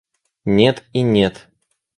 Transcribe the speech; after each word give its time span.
Нет 0.57 0.83
и 0.93 1.01
нет! 1.03 1.47